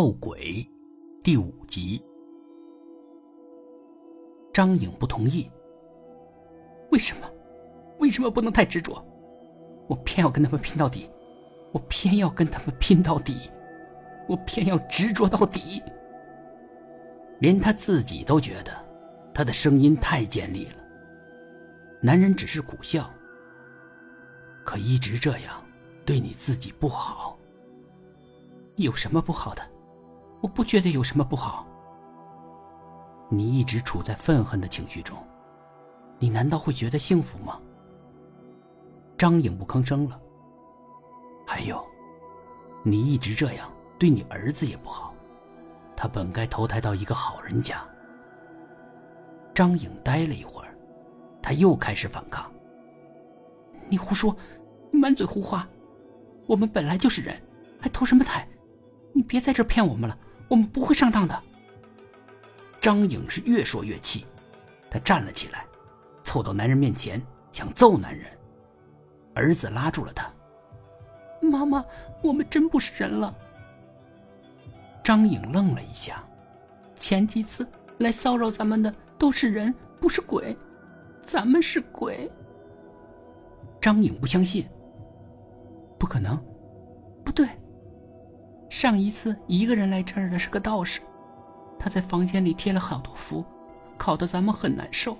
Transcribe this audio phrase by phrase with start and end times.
[0.00, 0.66] 斗鬼
[1.22, 2.02] 第五集。
[4.50, 5.50] 张颖不同意。
[6.90, 7.30] 为什么？
[7.98, 9.04] 为什么不能太执着？
[9.88, 11.10] 我偏要跟他们拼到底，
[11.70, 13.50] 我偏要跟他们拼到底，
[14.26, 15.82] 我偏要执着到底。
[17.40, 18.72] 连他自己都觉得，
[19.34, 20.76] 他的声音太尖利了。
[22.00, 23.10] 男人只是苦笑。
[24.64, 25.62] 可一直这样，
[26.06, 27.38] 对你自己不好。
[28.76, 29.62] 有什么不好的？
[30.40, 31.66] 我不觉得有什么不好。
[33.28, 35.16] 你一直处在愤恨的情绪中，
[36.18, 37.60] 你难道会觉得幸福吗？
[39.16, 40.20] 张颖不吭声了。
[41.46, 41.84] 还有，
[42.82, 45.14] 你一直这样，对你儿子也不好。
[45.94, 47.84] 他本该投胎到一个好人家。
[49.52, 50.74] 张颖呆了一会儿，
[51.42, 52.50] 他又开始反抗。
[53.88, 54.34] 你胡说，
[54.90, 55.68] 你满嘴胡话。
[56.46, 57.40] 我们本来就是人，
[57.78, 58.48] 还投什么胎？
[59.12, 60.18] 你别在这骗我们了，
[60.50, 61.42] 我们不会上当的。
[62.80, 64.26] 张颖是越说越气，
[64.90, 65.64] 她站了起来，
[66.24, 68.26] 凑到男人面前想揍男人。
[69.34, 70.28] 儿子拉住了她
[71.40, 71.84] ：“妈妈，
[72.20, 73.32] 我们真不是人了。”
[75.04, 76.24] 张颖愣了一下，
[76.96, 77.66] 前几次
[77.98, 80.56] 来骚扰咱们的都是人，不是鬼，
[81.22, 82.30] 咱们是鬼。
[83.80, 84.68] 张颖不相信，
[85.98, 86.36] 不可能，
[87.24, 87.46] 不对。
[88.80, 91.00] 上一次一个人来这儿的是个道士，
[91.78, 93.44] 他在房间里贴了好多符，
[93.98, 95.18] 烤得咱们很难受。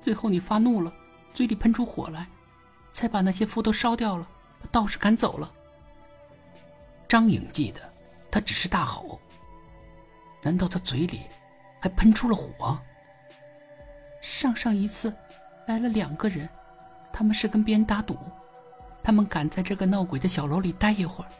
[0.00, 0.90] 最后你发怒了，
[1.34, 2.26] 嘴里喷出火来，
[2.94, 4.26] 才把那些符都烧掉了，
[4.62, 5.52] 把道士赶走了。
[7.06, 7.82] 张颖记得。
[8.30, 9.20] 他只是大吼，
[10.42, 11.20] 难道他嘴里
[11.80, 12.78] 还喷出了火？
[14.22, 15.14] 上上一次
[15.66, 16.48] 来了两个人，
[17.12, 18.16] 他们是跟别人打赌，
[19.02, 21.30] 他们敢在这个闹鬼的小楼里待一会儿，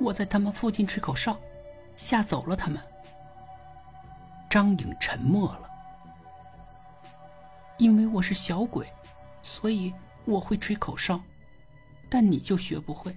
[0.00, 1.38] 我在他们附近吹口哨，
[1.94, 2.80] 吓走了他们。
[4.48, 5.70] 张颖沉默了，
[7.76, 8.90] 因为我是小鬼，
[9.42, 9.92] 所以
[10.24, 11.20] 我会吹口哨，
[12.08, 13.14] 但你就学不会，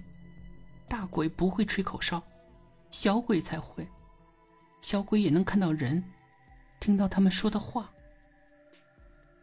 [0.86, 2.22] 大鬼不会吹口哨。
[2.90, 3.88] 小鬼才会，
[4.80, 6.04] 小鬼也能看到人，
[6.78, 7.90] 听到他们说的话。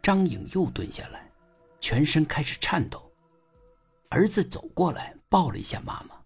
[0.02, 1.30] 张颖又蹲下来，
[1.80, 3.12] 全身开始颤抖。
[4.10, 6.21] 儿子走过来，抱了一下妈妈。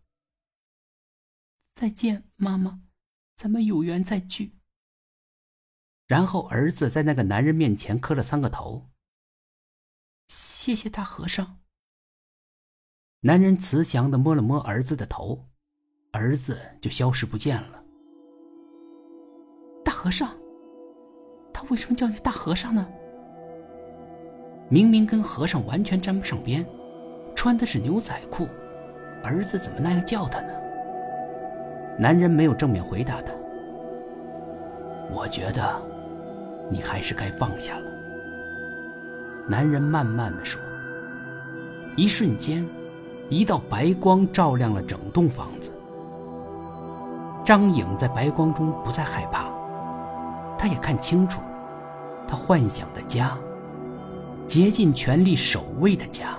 [1.75, 2.79] 再见，妈妈，
[3.35, 4.53] 咱们有缘再聚。
[6.07, 8.89] 然后儿子在那个男人面前磕了三个头。
[10.29, 11.59] 谢谢大和尚。
[13.19, 15.49] 男人慈祥的摸了摸儿子的头。
[16.13, 17.83] 儿子就消失不见了。
[19.83, 20.33] 大和尚，
[21.53, 22.87] 他为什么叫你大和尚呢？
[24.69, 26.65] 明明跟和尚完全沾不上边，
[27.35, 28.47] 穿的是牛仔裤，
[29.21, 30.64] 儿子怎么那样叫他呢？
[31.97, 33.31] 男人没有正面回答他。
[35.11, 35.81] 我觉得，
[36.69, 37.85] 你还是该放下了。
[39.47, 40.59] 男人慢慢的说。
[41.95, 42.67] 一瞬间，
[43.29, 45.71] 一道白光照亮了整栋房子。
[47.45, 49.45] 张颖在白光中不再害怕，
[50.57, 51.39] 她也看清楚，
[52.27, 53.37] 她幻想的家，
[54.45, 56.35] 竭尽全力守卫的家，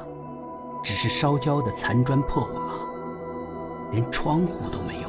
[0.83, 2.61] 只是烧焦的残砖破瓦，
[3.93, 5.09] 连窗户都没有